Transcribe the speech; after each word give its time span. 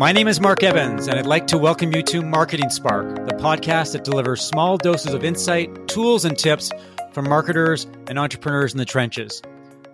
My 0.00 0.12
name 0.12 0.28
is 0.28 0.40
Mark 0.40 0.62
Evans, 0.62 1.08
and 1.08 1.18
I'd 1.18 1.26
like 1.26 1.46
to 1.48 1.58
welcome 1.58 1.92
you 1.92 2.02
to 2.04 2.22
Marketing 2.22 2.70
Spark, 2.70 3.16
the 3.26 3.34
podcast 3.34 3.92
that 3.92 4.02
delivers 4.02 4.40
small 4.40 4.78
doses 4.78 5.12
of 5.12 5.24
insight, 5.24 5.88
tools, 5.88 6.24
and 6.24 6.38
tips 6.38 6.70
from 7.12 7.28
marketers 7.28 7.86
and 8.08 8.18
entrepreneurs 8.18 8.72
in 8.72 8.78
the 8.78 8.86
trenches. 8.86 9.42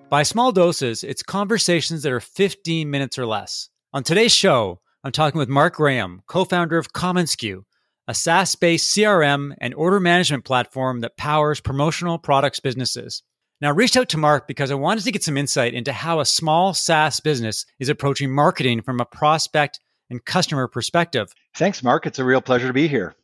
By 0.08 0.22
small 0.22 0.53
doses, 0.53 1.03
it's 1.03 1.24
conversations 1.24 2.04
that 2.04 2.12
are 2.12 2.20
15 2.20 2.88
minutes 2.88 3.19
or 3.19 3.27
less. 3.27 3.69
On 3.92 4.05
today's 4.05 4.32
show, 4.32 4.80
I'm 5.02 5.11
talking 5.11 5.41
with 5.41 5.48
Mark 5.48 5.74
Graham, 5.74 6.23
co 6.29 6.45
founder 6.45 6.79
of 6.79 6.93
commonsku, 6.93 7.64
a 8.07 8.14
SaaS 8.14 8.54
based 8.54 8.96
CRM 8.96 9.57
and 9.61 9.75
order 9.75 9.98
management 9.98 10.45
platform 10.45 11.00
that 11.00 11.16
powers 11.16 11.61
promotional 11.61 12.16
products 12.16 12.61
businesses. 12.61 13.25
Now, 13.61 13.70
I 13.70 13.73
reached 13.73 13.96
out 13.96 14.11
to 14.11 14.18
Mark 14.18 14.46
because 14.46 14.70
I 14.70 14.77
wanted 14.77 15.02
to 15.02 15.11
get 15.11 15.25
some 15.25 15.36
insight 15.36 15.75
into 15.75 15.93
how 15.93 16.20
a 16.20 16.25
small 16.25 16.75
SaaS 16.75 17.18
business 17.18 17.66
is 17.80 17.88
approaching 17.88 18.30
marketing 18.30 18.82
from 18.82 19.01
a 19.01 19.04
prospect 19.04 19.80
and 20.10 20.24
customer 20.24 20.69
perspective. 20.69 21.33
Thanks, 21.55 21.83
Mark. 21.83 22.06
It's 22.06 22.19
a 22.19 22.24
real 22.24 22.41
pleasure 22.41 22.66
to 22.66 22.73
be 22.73 22.88
here. 22.88 23.15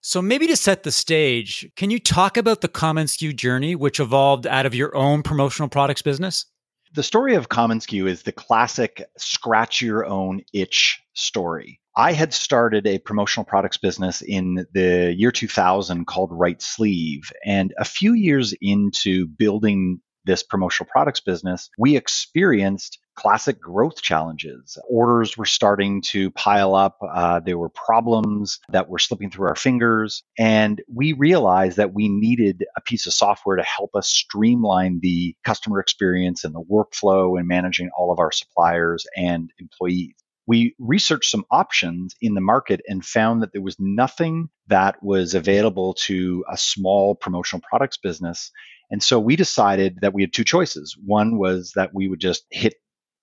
So, 0.00 0.20
maybe 0.20 0.48
to 0.48 0.56
set 0.56 0.82
the 0.82 0.90
stage, 0.90 1.70
can 1.76 1.90
you 1.90 2.00
talk 2.00 2.36
about 2.36 2.60
the 2.60 2.68
commonsku 2.68 3.36
journey, 3.36 3.76
which 3.76 4.00
evolved 4.00 4.48
out 4.48 4.66
of 4.66 4.74
your 4.74 4.96
own 4.96 5.22
promotional 5.22 5.68
products 5.68 6.02
business? 6.02 6.46
The 6.94 7.04
story 7.04 7.36
of 7.36 7.48
commonsku 7.48 8.08
is 8.08 8.24
the 8.24 8.32
classic 8.32 9.04
scratch 9.16 9.80
your 9.80 10.04
own 10.04 10.40
itch 10.52 11.00
story. 11.14 11.80
I 11.96 12.12
had 12.12 12.34
started 12.34 12.86
a 12.86 12.98
promotional 12.98 13.44
products 13.44 13.76
business 13.76 14.22
in 14.22 14.66
the 14.72 15.14
year 15.16 15.30
2000 15.30 16.06
called 16.06 16.30
Right 16.32 16.60
Sleeve. 16.60 17.30
And 17.44 17.72
a 17.78 17.84
few 17.84 18.14
years 18.14 18.54
into 18.60 19.26
building 19.26 20.00
this 20.24 20.42
promotional 20.42 20.88
products 20.90 21.20
business, 21.20 21.70
we 21.78 21.96
experienced 21.96 22.98
classic 23.14 23.60
growth 23.60 24.02
challenges. 24.02 24.78
Orders 24.88 25.36
were 25.36 25.46
starting 25.46 26.02
to 26.02 26.30
pile 26.32 26.74
up. 26.74 26.98
Uh, 27.02 27.40
there 27.40 27.58
were 27.58 27.68
problems 27.68 28.58
that 28.70 28.88
were 28.88 28.98
slipping 28.98 29.30
through 29.30 29.48
our 29.48 29.56
fingers. 29.56 30.22
And 30.38 30.82
we 30.92 31.12
realized 31.12 31.76
that 31.76 31.94
we 31.94 32.08
needed 32.08 32.64
a 32.76 32.80
piece 32.80 33.06
of 33.06 33.12
software 33.12 33.56
to 33.56 33.62
help 33.62 33.94
us 33.94 34.08
streamline 34.08 35.00
the 35.02 35.36
customer 35.44 35.80
experience 35.80 36.44
and 36.44 36.54
the 36.54 36.62
workflow 36.62 37.38
and 37.38 37.48
managing 37.48 37.90
all 37.96 38.12
of 38.12 38.18
our 38.18 38.32
suppliers 38.32 39.06
and 39.16 39.50
employees 39.58 40.14
we 40.46 40.74
researched 40.78 41.30
some 41.30 41.44
options 41.50 42.14
in 42.20 42.34
the 42.34 42.40
market 42.40 42.80
and 42.88 43.04
found 43.04 43.42
that 43.42 43.52
there 43.52 43.62
was 43.62 43.76
nothing 43.78 44.48
that 44.66 45.02
was 45.02 45.34
available 45.34 45.94
to 45.94 46.44
a 46.50 46.56
small 46.56 47.14
promotional 47.14 47.62
products 47.68 47.96
business. 47.96 48.50
And 48.90 49.02
so 49.02 49.18
we 49.20 49.36
decided 49.36 49.98
that 50.02 50.12
we 50.12 50.22
had 50.22 50.32
two 50.32 50.44
choices. 50.44 50.96
One 51.04 51.38
was 51.38 51.72
that 51.76 51.94
we 51.94 52.08
would 52.08 52.20
just 52.20 52.44
hit 52.50 52.74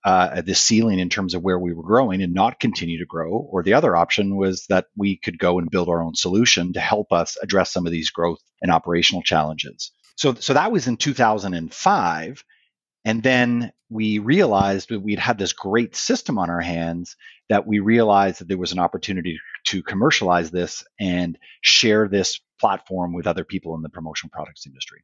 uh, 0.04 0.40
the 0.40 0.54
ceiling 0.54 0.98
in 0.98 1.08
terms 1.08 1.34
of 1.34 1.42
where 1.42 1.58
we 1.58 1.72
were 1.72 1.82
growing 1.82 2.22
and 2.22 2.32
not 2.32 2.60
continue 2.60 2.98
to 2.98 3.06
grow. 3.06 3.30
Or 3.30 3.62
the 3.62 3.74
other 3.74 3.96
option 3.96 4.36
was 4.36 4.66
that 4.68 4.86
we 4.96 5.16
could 5.16 5.38
go 5.38 5.58
and 5.58 5.70
build 5.70 5.88
our 5.88 6.02
own 6.02 6.14
solution 6.14 6.72
to 6.72 6.80
help 6.80 7.12
us 7.12 7.36
address 7.42 7.72
some 7.72 7.86
of 7.86 7.92
these 7.92 8.10
growth 8.10 8.40
and 8.62 8.70
operational 8.70 9.22
challenges. 9.22 9.92
So, 10.16 10.34
so 10.34 10.54
that 10.54 10.72
was 10.72 10.86
in 10.86 10.96
2005. 10.96 12.44
And 13.04 13.22
then 13.22 13.72
we 13.88 14.18
realized 14.18 14.90
that 14.90 15.00
we'd 15.00 15.18
had 15.18 15.38
this 15.38 15.52
great 15.52 15.96
system 15.96 16.38
on 16.38 16.50
our 16.50 16.60
hands 16.60 17.16
that 17.48 17.66
we 17.66 17.80
realized 17.80 18.40
that 18.40 18.48
there 18.48 18.58
was 18.58 18.72
an 18.72 18.78
opportunity 18.78 19.38
to 19.64 19.82
commercialize 19.82 20.50
this 20.50 20.84
and 20.98 21.38
share 21.62 22.08
this 22.08 22.40
platform 22.60 23.12
with 23.12 23.26
other 23.26 23.44
people 23.44 23.74
in 23.74 23.82
the 23.82 23.88
promotional 23.88 24.30
products 24.30 24.66
industry. 24.66 25.02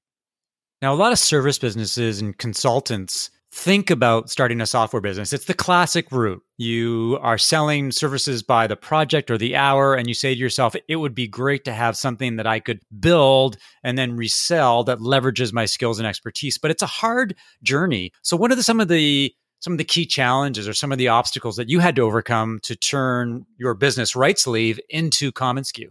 Now, 0.83 0.92
a 0.92 0.97
lot 0.97 1.12
of 1.12 1.19
service 1.19 1.58
businesses 1.58 2.20
and 2.20 2.36
consultants 2.36 3.31
think 3.57 3.91
about 3.91 4.29
starting 4.29 4.61
a 4.61 4.67
software 4.67 5.01
business. 5.01 5.33
It's 5.33 5.47
the 5.47 5.55
classic 5.55 6.12
route. 6.12 6.43
You 6.59 7.19
are 7.23 7.39
selling 7.39 7.91
services 7.91 8.43
by 8.43 8.67
the 8.67 8.77
project 8.77 9.31
or 9.31 9.39
the 9.39 9.57
hour, 9.57 9.95
and 9.95 10.07
you 10.07 10.12
say 10.12 10.35
to 10.35 10.39
yourself, 10.39 10.77
it 10.89 10.97
would 10.97 11.15
be 11.15 11.27
great 11.27 11.65
to 11.65 11.73
have 11.73 11.97
something 11.97 12.37
that 12.37 12.47
I 12.47 12.61
could 12.61 12.81
build 13.00 13.56
and 13.83 13.97
then 13.97 14.15
resell 14.15 14.84
that 14.84 14.99
leverages 14.99 15.55
my 15.55 15.65
skills 15.65 15.99
and 15.99 16.06
expertise. 16.06 16.59
But 16.59 16.71
it's 16.71 16.83
a 16.83 16.87
hard 16.87 17.34
journey. 17.62 18.12
So, 18.21 18.37
what 18.37 18.53
are 18.53 18.56
the, 18.56 18.62
some 18.62 18.78
of 18.78 18.89
the 18.89 19.34
some 19.61 19.72
of 19.72 19.78
the 19.78 19.84
key 19.84 20.05
challenges 20.05 20.69
or 20.69 20.75
some 20.75 20.93
of 20.93 20.99
the 20.99 21.09
obstacles 21.09 21.56
that 21.56 21.71
you 21.71 21.81
had 21.81 21.97
to 21.97 22.03
overcome 22.03 22.61
to 22.65 22.77
turn 22.77 23.47
your 23.56 23.72
business 23.72 24.15
right 24.15 24.39
sleeve 24.39 24.78
into 24.91 25.33
commonsku? 25.33 25.87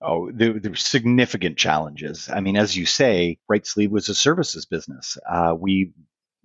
Oh, 0.00 0.30
there, 0.32 0.58
there, 0.58 0.70
were 0.70 0.76
significant 0.76 1.56
challenges. 1.56 2.28
I 2.32 2.40
mean, 2.40 2.56
as 2.56 2.76
you 2.76 2.86
say, 2.86 3.38
Right 3.48 3.64
Sleeve 3.64 3.92
was 3.92 4.08
a 4.08 4.14
services 4.14 4.66
business. 4.66 5.16
Uh, 5.30 5.54
we 5.56 5.92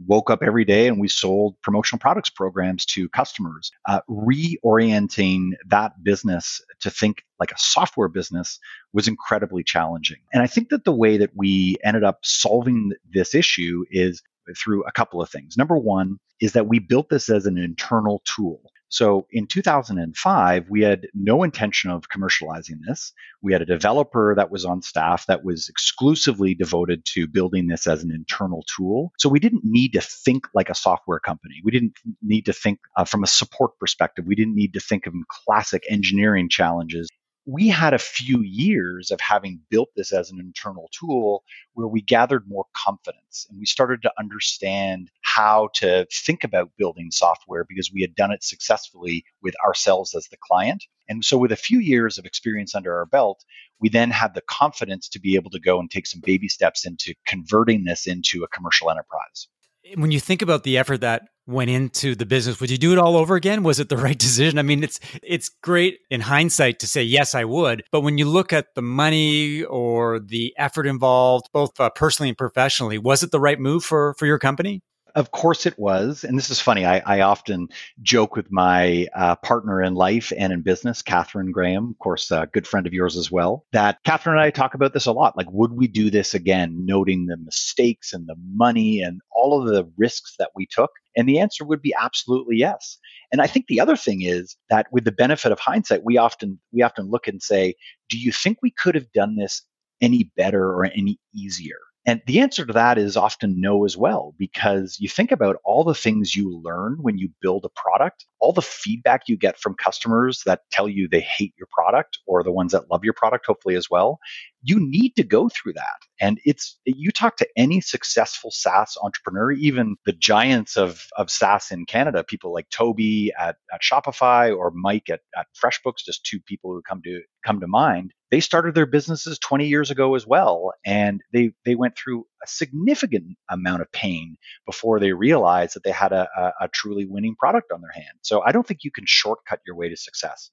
woke 0.05 0.29
up 0.29 0.43
every 0.43 0.65
day 0.65 0.87
and 0.87 0.99
we 0.99 1.07
sold 1.07 1.55
promotional 1.61 1.99
products 1.99 2.29
programs 2.29 2.85
to 2.85 3.09
customers. 3.09 3.71
Uh, 3.87 4.01
reorienting 4.09 5.51
that 5.67 6.03
business 6.03 6.61
to 6.79 6.89
think 6.89 7.23
like 7.39 7.51
a 7.51 7.57
software 7.57 8.07
business 8.07 8.59
was 8.93 9.07
incredibly 9.07 9.63
challenging. 9.63 10.17
And 10.33 10.43
I 10.43 10.47
think 10.47 10.69
that 10.69 10.83
the 10.83 10.91
way 10.91 11.17
that 11.17 11.31
we 11.35 11.77
ended 11.83 12.03
up 12.03 12.19
solving 12.23 12.91
this 13.11 13.33
issue 13.33 13.85
is 13.89 14.21
through 14.55 14.83
a 14.83 14.91
couple 14.91 15.21
of 15.21 15.29
things. 15.29 15.57
Number 15.57 15.77
one 15.77 16.17
is 16.39 16.53
that 16.53 16.67
we 16.67 16.79
built 16.79 17.09
this 17.09 17.29
as 17.29 17.45
an 17.45 17.57
internal 17.57 18.21
tool. 18.25 18.61
So 18.89 19.27
in 19.31 19.47
2005, 19.47 20.69
we 20.69 20.81
had 20.81 21.07
no 21.13 21.43
intention 21.43 21.91
of 21.91 22.09
commercializing 22.09 22.79
this. 22.87 23.13
We 23.41 23.53
had 23.53 23.61
a 23.61 23.65
developer 23.65 24.33
that 24.35 24.51
was 24.51 24.65
on 24.65 24.81
staff 24.81 25.25
that 25.27 25.43
was 25.43 25.69
exclusively 25.69 26.55
devoted 26.55 27.03
to 27.13 27.27
building 27.27 27.67
this 27.67 27.87
as 27.87 28.03
an 28.03 28.11
internal 28.11 28.63
tool. 28.75 29.11
So 29.17 29.29
we 29.29 29.39
didn't 29.39 29.63
need 29.63 29.93
to 29.93 30.01
think 30.01 30.47
like 30.53 30.69
a 30.69 30.75
software 30.75 31.19
company. 31.19 31.55
We 31.63 31.71
didn't 31.71 31.93
need 32.21 32.45
to 32.45 32.53
think 32.53 32.79
uh, 32.95 33.05
from 33.05 33.23
a 33.23 33.27
support 33.27 33.77
perspective. 33.79 34.25
We 34.25 34.35
didn't 34.35 34.55
need 34.55 34.73
to 34.73 34.79
think 34.79 35.05
of 35.05 35.13
classic 35.29 35.83
engineering 35.89 36.49
challenges 36.49 37.09
we 37.47 37.69
had 37.69 37.93
a 37.93 37.97
few 37.97 38.41
years 38.41 39.09
of 39.09 39.21
having 39.21 39.61
built 39.69 39.87
this 39.95 40.11
as 40.11 40.29
an 40.29 40.39
internal 40.39 40.89
tool 40.91 41.43
where 41.73 41.87
we 41.87 42.01
gathered 42.01 42.43
more 42.45 42.65
confidence 42.75 43.47
and 43.49 43.57
we 43.57 43.65
started 43.65 44.01
to 44.01 44.11
understand 44.19 45.09
how 45.37 45.69
to 45.75 46.07
think 46.11 46.43
about 46.43 46.71
building 46.79 47.11
software 47.11 47.63
because 47.63 47.91
we 47.93 48.01
had 48.01 48.15
done 48.15 48.31
it 48.31 48.43
successfully 48.43 49.23
with 49.43 49.53
ourselves 49.63 50.15
as 50.15 50.27
the 50.29 50.37
client. 50.41 50.83
And 51.07 51.23
so, 51.23 51.37
with 51.37 51.51
a 51.51 51.55
few 51.55 51.79
years 51.79 52.17
of 52.17 52.25
experience 52.25 52.73
under 52.73 52.97
our 52.97 53.05
belt, 53.05 53.45
we 53.79 53.89
then 53.89 54.09
had 54.09 54.33
the 54.33 54.41
confidence 54.41 55.07
to 55.09 55.19
be 55.19 55.35
able 55.35 55.51
to 55.51 55.59
go 55.59 55.79
and 55.79 55.91
take 55.91 56.07
some 56.07 56.21
baby 56.25 56.47
steps 56.47 56.87
into 56.87 57.13
converting 57.27 57.85
this 57.85 58.07
into 58.07 58.43
a 58.43 58.47
commercial 58.47 58.89
enterprise. 58.89 59.47
When 59.95 60.11
you 60.11 60.19
think 60.19 60.41
about 60.41 60.63
the 60.63 60.77
effort 60.77 61.01
that 61.01 61.21
went 61.45 61.69
into 61.69 62.13
the 62.13 62.25
business 62.25 62.59
would 62.59 62.69
you 62.69 62.77
do 62.77 62.91
it 62.91 62.97
all 62.97 63.15
over 63.15 63.35
again? 63.35 63.63
Was 63.63 63.79
it 63.79 63.87
the 63.87 63.95
right 63.95 64.19
decision? 64.19 64.59
I 64.59 64.63
mean 64.63 64.83
it's 64.83 64.99
it's 65.23 65.49
great 65.49 65.99
in 66.09 66.19
hindsight 66.19 66.79
to 66.79 66.87
say 66.87 67.03
yes 67.03 67.35
i 67.35 67.45
would. 67.45 67.83
But 67.91 68.01
when 68.01 68.17
you 68.17 68.25
look 68.25 68.51
at 68.51 68.75
the 68.75 68.81
money 68.81 69.63
or 69.63 70.19
the 70.19 70.53
effort 70.57 70.87
involved 70.87 71.45
both 71.53 71.79
uh, 71.79 71.89
personally 71.91 72.29
and 72.29 72.37
professionally 72.37 72.97
was 72.97 73.23
it 73.23 73.31
the 73.31 73.39
right 73.39 73.59
move 73.59 73.85
for 73.85 74.13
for 74.17 74.25
your 74.25 74.39
company 74.39 74.81
of 75.17 75.31
course 75.31 75.65
it 75.65 75.77
was. 75.79 76.23
And 76.23 76.37
this 76.37 76.51
is 76.51 76.59
funny. 76.59 76.85
I, 76.85 76.99
I 76.99 77.21
often 77.21 77.69
joke 78.03 78.35
with 78.35 78.51
my 78.51 79.07
uh, 79.15 79.35
partner 79.37 79.81
in 79.81 79.95
life 79.95 80.31
and 80.37 80.53
in 80.53 80.61
business, 80.61 81.01
Catherine 81.01 81.51
Graham, 81.51 81.89
of 81.89 81.97
course, 81.97 82.29
a 82.29 82.47
good 82.53 82.67
friend 82.67 82.85
of 82.85 82.93
yours 82.93 83.17
as 83.17 83.31
well, 83.31 83.65
that 83.73 83.97
Catherine 84.05 84.37
and 84.37 84.45
I 84.45 84.51
talk 84.51 84.75
about 84.75 84.93
this 84.93 85.07
a 85.07 85.11
lot. 85.11 85.35
Like, 85.35 85.47
would 85.51 85.71
we 85.71 85.87
do 85.87 86.11
this 86.11 86.35
again, 86.35 86.85
noting 86.85 87.25
the 87.25 87.37
mistakes 87.37 88.13
and 88.13 88.27
the 88.27 88.35
money 88.53 89.01
and 89.01 89.19
all 89.31 89.59
of 89.59 89.67
the 89.67 89.91
risks 89.97 90.35
that 90.37 90.51
we 90.55 90.67
took? 90.69 90.91
And 91.15 91.27
the 91.27 91.39
answer 91.39 91.65
would 91.65 91.81
be 91.81 91.95
absolutely 91.99 92.57
yes. 92.57 92.99
And 93.31 93.41
I 93.41 93.47
think 93.47 93.65
the 93.65 93.79
other 93.79 93.97
thing 93.97 94.21
is 94.21 94.55
that 94.69 94.85
with 94.91 95.03
the 95.03 95.11
benefit 95.11 95.51
of 95.51 95.59
hindsight, 95.59 96.05
we 96.05 96.17
often 96.17 96.59
we 96.71 96.83
often 96.83 97.09
look 97.09 97.27
and 97.27 97.41
say, 97.41 97.73
do 98.07 98.19
you 98.19 98.31
think 98.31 98.59
we 98.61 98.69
could 98.69 98.93
have 98.93 99.11
done 99.13 99.35
this 99.35 99.63
any 99.99 100.31
better 100.37 100.63
or 100.63 100.85
any 100.85 101.19
easier? 101.33 101.79
And 102.07 102.21
the 102.25 102.39
answer 102.39 102.65
to 102.65 102.71
that 102.71 102.97
is 102.97 103.17
often 103.17 103.59
no 103.59 103.83
as 103.83 103.97
well, 103.97 104.33
because 104.39 104.97
you 104.97 105.09
think 105.09 105.29
about 105.31 105.57
all 105.65 105.83
the 105.83 105.93
things 105.93 106.37
you 106.37 106.49
learn 106.63 106.97
when 107.01 107.17
you 107.17 107.29
build 107.41 107.65
a 107.65 107.69
product, 107.69 108.25
all 108.39 108.53
the 108.53 108.61
feedback 108.61 109.23
you 109.27 109.35
get 109.37 109.59
from 109.59 109.75
customers 109.75 110.41
that 110.45 110.61
tell 110.71 110.87
you 110.87 111.09
they 111.09 111.19
hate 111.19 111.53
your 111.57 111.67
product 111.69 112.19
or 112.25 112.43
the 112.43 112.51
ones 112.51 112.71
that 112.71 112.89
love 112.89 113.03
your 113.03 113.13
product, 113.13 113.45
hopefully 113.45 113.75
as 113.75 113.89
well. 113.91 114.19
You 114.67 114.79
need 114.81 115.15
to 115.15 115.23
go 115.23 115.47
through 115.47 115.73
that. 115.73 115.99
And 116.19 116.39
it's, 116.43 116.77
you 116.83 117.11
talk 117.11 117.37
to 117.37 117.47
any 117.55 117.79
successful 117.79 118.51
SaaS 118.51 118.97
entrepreneur, 119.01 119.53
even 119.53 119.95
the 120.05 120.11
giants 120.11 120.75
of, 120.75 121.05
of 121.15 121.31
SaaS 121.31 121.71
in 121.71 121.85
Canada, 121.85 122.23
people 122.23 122.53
like 122.53 122.69
Toby 122.69 123.31
at, 123.39 123.55
at 123.73 123.81
Shopify 123.81 124.53
or 124.53 124.71
Mike 124.71 125.09
at, 125.09 125.21
at 125.37 125.47
FreshBooks, 125.63 126.03
just 126.05 126.25
two 126.25 126.41
people 126.41 126.73
who 126.73 126.81
come 126.81 127.01
to, 127.03 127.21
come 127.45 127.61
to 127.61 127.67
mind. 127.67 128.13
They 128.29 128.41
started 128.41 128.75
their 128.75 128.85
businesses 128.85 129.39
20 129.39 129.67
years 129.67 129.89
ago 129.89 130.15
as 130.15 130.27
well 130.27 130.73
and 130.85 131.21
they 131.31 131.51
they 131.63 131.75
went 131.75 131.95
through 131.97 132.25
a 132.43 132.47
significant 132.47 133.37
amount 133.49 133.81
of 133.81 133.91
pain 133.93 134.35
before 134.65 134.99
they 134.99 135.13
realized 135.13 135.75
that 135.75 135.83
they 135.83 135.91
had 135.91 136.11
a, 136.11 136.27
a, 136.37 136.65
a 136.65 136.67
truly 136.67 137.05
winning 137.05 137.35
product 137.39 137.71
on 137.71 137.79
their 137.79 137.91
hand. 137.91 138.17
So 138.23 138.41
i 138.41 138.51
don't 138.51 138.67
think 138.67 138.83
you 138.83 138.91
can 138.91 139.05
shortcut 139.07 139.61
your 139.65 139.77
way 139.77 139.87
to 139.87 139.95
success 139.95 140.51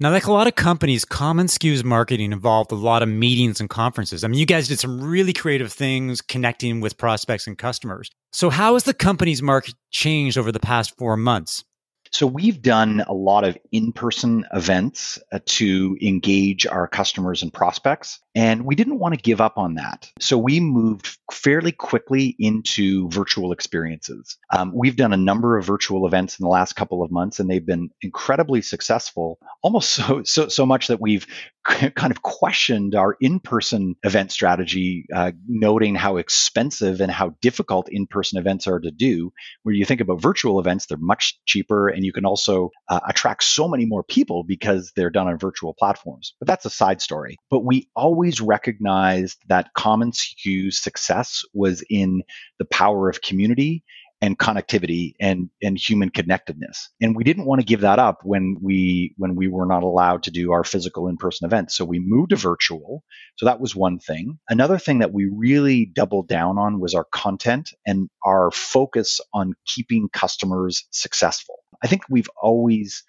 now, 0.00 0.10
like 0.10 0.26
a 0.26 0.32
lot 0.32 0.46
of 0.46 0.54
companies, 0.54 1.04
commonsku's 1.04 1.82
marketing 1.82 2.30
involved 2.30 2.70
a 2.70 2.76
lot 2.76 3.02
of 3.02 3.08
meetings 3.08 3.60
and 3.60 3.68
conferences. 3.68 4.22
I 4.22 4.28
mean, 4.28 4.38
you 4.38 4.46
guys 4.46 4.68
did 4.68 4.78
some 4.78 5.00
really 5.00 5.32
creative 5.32 5.72
things 5.72 6.20
connecting 6.20 6.80
with 6.80 6.96
prospects 6.96 7.48
and 7.48 7.58
customers. 7.58 8.08
So, 8.32 8.48
how 8.48 8.74
has 8.74 8.84
the 8.84 8.94
company's 8.94 9.42
market 9.42 9.74
changed 9.90 10.38
over 10.38 10.52
the 10.52 10.60
past 10.60 10.96
four 10.96 11.16
months? 11.16 11.64
So 12.10 12.26
we've 12.26 12.62
done 12.62 13.04
a 13.06 13.12
lot 13.12 13.44
of 13.44 13.58
in-person 13.72 14.46
events 14.54 15.18
uh, 15.32 15.40
to 15.44 15.96
engage 16.00 16.66
our 16.66 16.88
customers 16.88 17.42
and 17.42 17.52
prospects, 17.52 18.20
and 18.38 18.64
we 18.64 18.76
didn't 18.76 19.00
want 19.00 19.16
to 19.16 19.20
give 19.20 19.40
up 19.40 19.58
on 19.58 19.74
that. 19.74 20.12
So 20.20 20.38
we 20.38 20.60
moved 20.60 21.18
fairly 21.32 21.72
quickly 21.72 22.36
into 22.38 23.10
virtual 23.10 23.50
experiences. 23.50 24.38
Um, 24.56 24.70
we've 24.72 24.94
done 24.94 25.12
a 25.12 25.16
number 25.16 25.56
of 25.56 25.64
virtual 25.64 26.06
events 26.06 26.38
in 26.38 26.44
the 26.44 26.48
last 26.48 26.74
couple 26.74 27.02
of 27.02 27.10
months, 27.10 27.40
and 27.40 27.50
they've 27.50 27.66
been 27.66 27.90
incredibly 28.00 28.62
successful. 28.62 29.40
Almost 29.64 29.90
so 29.98 30.22
so 30.22 30.46
so 30.46 30.64
much 30.64 30.86
that 30.86 31.00
we've 31.00 31.26
kind 31.64 32.10
of 32.10 32.22
questioned 32.22 32.94
our 32.94 33.16
in-person 33.20 33.94
event 34.02 34.32
strategy, 34.32 35.04
uh, 35.14 35.32
noting 35.46 35.94
how 35.94 36.16
expensive 36.16 37.00
and 37.00 37.10
how 37.10 37.34
difficult 37.42 37.88
in-person 37.90 38.38
events 38.38 38.66
are 38.68 38.78
to 38.78 38.92
do. 38.92 39.32
Where 39.64 39.74
you 39.74 39.84
think 39.84 40.00
about 40.00 40.22
virtual 40.22 40.60
events, 40.60 40.86
they're 40.86 40.96
much 40.98 41.38
cheaper, 41.44 41.88
and 41.88 42.04
you 42.04 42.12
can 42.12 42.24
also 42.24 42.70
uh, 42.88 43.00
attract 43.06 43.42
so 43.42 43.66
many 43.66 43.84
more 43.84 44.04
people 44.04 44.44
because 44.44 44.92
they're 44.94 45.10
done 45.10 45.26
on 45.26 45.38
virtual 45.38 45.74
platforms. 45.76 46.34
But 46.38 46.46
that's 46.46 46.64
a 46.64 46.70
side 46.70 47.02
story. 47.02 47.36
But 47.50 47.64
we 47.64 47.90
always 47.96 48.27
recognized 48.40 49.38
that 49.48 49.70
commonsku's 49.76 50.78
success 50.80 51.44
was 51.54 51.82
in 51.88 52.22
the 52.58 52.64
power 52.66 53.08
of 53.08 53.22
community 53.22 53.84
and 54.20 54.38
connectivity 54.38 55.12
and 55.20 55.48
and 55.62 55.78
human 55.78 56.10
connectedness. 56.10 56.90
And 57.00 57.14
we 57.14 57.24
didn't 57.24 57.46
want 57.46 57.60
to 57.60 57.66
give 57.66 57.82
that 57.82 57.98
up 57.98 58.20
when 58.24 58.56
we 58.60 59.14
when 59.16 59.36
we 59.36 59.48
were 59.48 59.66
not 59.66 59.82
allowed 59.82 60.24
to 60.24 60.30
do 60.30 60.52
our 60.52 60.64
physical 60.64 61.08
in-person 61.08 61.46
events. 61.46 61.76
So 61.76 61.84
we 61.84 62.00
moved 62.00 62.30
to 62.30 62.36
virtual. 62.36 63.04
So 63.36 63.46
that 63.46 63.60
was 63.60 63.76
one 63.76 63.98
thing. 63.98 64.38
Another 64.48 64.78
thing 64.78 64.98
that 64.98 65.12
we 65.12 65.26
really 65.26 65.86
doubled 65.86 66.28
down 66.28 66.58
on 66.58 66.80
was 66.80 66.94
our 66.94 67.06
content 67.12 67.70
and 67.86 68.08
our 68.24 68.50
focus 68.50 69.20
on 69.32 69.54
keeping 69.66 70.08
customers 70.12 70.86
successful. 70.90 71.56
I 71.82 71.86
think 71.86 72.02
we've 72.10 72.30
always 72.42 73.04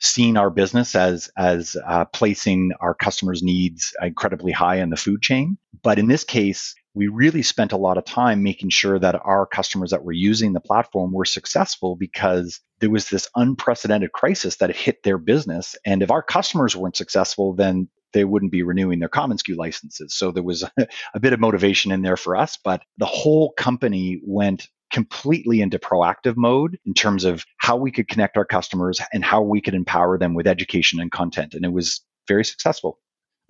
seen 0.00 0.36
our 0.36 0.50
business 0.50 0.94
as 0.94 1.30
as 1.36 1.76
uh, 1.86 2.04
placing 2.06 2.70
our 2.80 2.94
customers 2.94 3.42
needs 3.42 3.94
incredibly 4.02 4.52
high 4.52 4.76
in 4.76 4.90
the 4.90 4.96
food 4.96 5.20
chain 5.22 5.58
but 5.82 5.98
in 5.98 6.06
this 6.06 6.24
case 6.24 6.74
we 6.98 7.06
really 7.06 7.42
spent 7.42 7.70
a 7.70 7.76
lot 7.76 7.96
of 7.96 8.04
time 8.04 8.42
making 8.42 8.70
sure 8.70 8.98
that 8.98 9.14
our 9.24 9.46
customers 9.46 9.90
that 9.90 10.02
were 10.02 10.12
using 10.12 10.52
the 10.52 10.60
platform 10.60 11.12
were 11.12 11.24
successful 11.24 11.94
because 11.94 12.60
there 12.80 12.90
was 12.90 13.08
this 13.08 13.28
unprecedented 13.36 14.10
crisis 14.10 14.56
that 14.56 14.74
hit 14.74 15.04
their 15.04 15.16
business. 15.16 15.76
And 15.86 16.02
if 16.02 16.10
our 16.10 16.24
customers 16.24 16.74
weren't 16.74 16.96
successful, 16.96 17.54
then 17.54 17.88
they 18.12 18.24
wouldn't 18.24 18.50
be 18.50 18.64
renewing 18.64 18.98
their 18.98 19.08
commonsku 19.08 19.56
licenses. 19.56 20.14
So 20.14 20.32
there 20.32 20.42
was 20.42 20.64
a, 20.64 20.72
a 21.14 21.20
bit 21.20 21.32
of 21.32 21.38
motivation 21.38 21.92
in 21.92 22.02
there 22.02 22.16
for 22.16 22.36
us, 22.36 22.58
but 22.62 22.82
the 22.96 23.06
whole 23.06 23.52
company 23.52 24.20
went 24.24 24.68
completely 24.90 25.60
into 25.60 25.78
proactive 25.78 26.36
mode 26.36 26.78
in 26.84 26.94
terms 26.94 27.24
of 27.24 27.44
how 27.58 27.76
we 27.76 27.90
could 27.90 28.08
connect 28.08 28.36
our 28.36 28.44
customers 28.44 29.00
and 29.12 29.24
how 29.24 29.42
we 29.42 29.60
could 29.60 29.74
empower 29.74 30.18
them 30.18 30.34
with 30.34 30.46
education 30.46 31.00
and 31.00 31.12
content. 31.12 31.54
And 31.54 31.64
it 31.64 31.72
was 31.72 32.00
very 32.26 32.44
successful. 32.44 32.98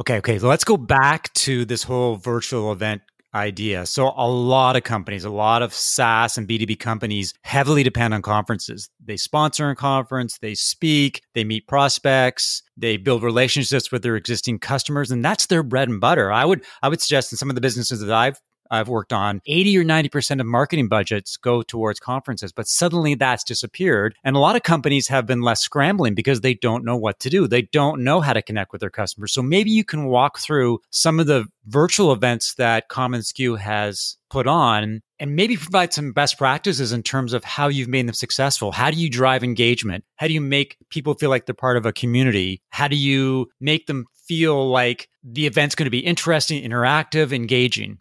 Okay, 0.01 0.19
okay. 0.19 0.39
So 0.39 0.49
let's 0.49 0.65
go 0.65 0.77
back 0.77 1.33
to 1.35 1.65
this 1.65 1.83
whole 1.83 2.17
virtual 2.17 2.71
event 2.71 3.03
idea. 3.35 3.85
So 3.85 4.13
a 4.17 4.29
lot 4.29 4.77
of 4.77 4.85
companies, 4.85 5.25
a 5.25 5.31
lot 5.31 5.63
of 5.63 5.75
SaaS 5.75 6.39
and 6.39 6.49
B2B 6.49 6.79
companies 6.79 7.35
heavily 7.43 7.83
depend 7.83 8.15
on 8.15 8.23
conferences. 8.23 8.89
They 9.05 9.17
sponsor 9.17 9.69
a 9.69 9.77
conference, 9.77 10.39
they 10.39 10.55
speak, 10.55 11.23
they 11.35 11.45
meet 11.45 11.67
prospects, 11.69 12.63
they 12.77 12.97
build 12.97 13.23
relationships 13.23 13.93
with 13.93 14.03
their 14.03 14.17
existing 14.17 14.61
customers 14.61 15.11
and 15.11 15.25
that's 15.25 15.47
their 15.47 15.63
bread 15.63 15.89
and 15.89 16.01
butter. 16.01 16.33
I 16.33 16.45
would 16.45 16.65
I 16.83 16.89
would 16.89 17.03
suggest 17.03 17.33
in 17.33 17.39
some 17.39 17.51
of 17.51 17.55
the 17.55 17.61
businesses 17.61 18.01
that 18.01 18.15
I've 18.15 18.41
I've 18.71 18.89
worked 18.89 19.13
on, 19.13 19.41
80 19.47 19.79
or 19.79 19.85
90% 19.85 20.41
of 20.41 20.47
marketing 20.47 20.89
budgets 20.89 21.37
go 21.37 21.63
towards 21.63 22.01
conferences, 22.01 22.53
but 22.53 22.69
suddenly 22.69 23.15
that's 23.15 23.45
disappeared. 23.45 24.15
And 24.25 24.37
a 24.37 24.41
lot 24.41 24.57
of 24.57 24.63
companies 24.63 25.09
have 25.09 25.27
been 25.27 25.43
less 25.43 25.61
scrambling 25.61 26.15
because 26.15 26.41
they 26.41 26.55
don't 26.55 26.85
know 26.85 26.97
what 26.97 27.21
to 27.21 27.31
do. 27.31 27.47
They 27.47 27.63
don't 27.63 28.05
know 28.05 28.21
how 28.21 28.33
to 28.33 28.43
connect 28.43 28.73
with 28.73 28.81
their 28.81 28.91
customers. 28.91 29.33
So 29.33 29.43
maybe 29.43 29.71
you 29.71 29.85
can 29.85 30.07
walk 30.07 30.39
through 30.39 30.81
some 30.91 31.21
of 31.21 31.27
the 31.27 31.47
virtual 31.67 32.13
events 32.13 32.55
that 32.55 32.89
commonsku 32.89 33.59
has 33.59 34.17
put 34.31 34.47
on 34.47 35.01
and 35.19 35.37
maybe 35.37 35.57
provide 35.57 35.93
some 35.93 36.13
best 36.13 36.39
practices 36.39 36.93
in 36.93 37.03
terms 37.03 37.33
of 37.33 37.45
how 37.45 37.69
you've 37.69 37.89
made 37.89 38.07
them 38.07 38.15
successful. 38.15 38.73
How 38.73 38.91
do 38.91 38.97
you 38.97 39.11
drive 39.11 39.43
engagement? 39.43 40.05
How 40.17 40.27
do 40.27 40.33
you 40.33 40.41
make 40.41 40.77
people 40.91 41.15
feel 41.15 41.31
like 41.31 41.47
they're 41.47 41.55
part 41.55 41.77
of 41.77 41.87
a 41.87 41.93
community? 41.93 42.63
How 42.71 42.89
do 42.89 42.97
you 42.97 43.49
make 43.61 43.87
them 43.87 44.07
feel 44.27 44.71
like 44.71 45.09
the 45.25 45.47
event's 45.47 45.75
going 45.75 45.87
to 45.87 45.91
be 45.91 46.01
interesting, 46.01 46.63
interactive, 46.63 47.33
engaging? 47.33 47.99